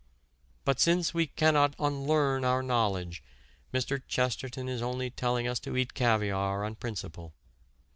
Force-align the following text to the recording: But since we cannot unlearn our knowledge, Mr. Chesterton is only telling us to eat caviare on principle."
But 0.65 0.79
since 0.79 1.13
we 1.13 1.27
cannot 1.27 1.75
unlearn 1.77 2.43
our 2.43 2.63
knowledge, 2.63 3.21
Mr. 3.71 4.01
Chesterton 4.07 4.67
is 4.67 4.81
only 4.81 5.11
telling 5.11 5.47
us 5.47 5.59
to 5.59 5.77
eat 5.77 5.93
caviare 5.93 6.63
on 6.65 6.73
principle." 6.73 7.35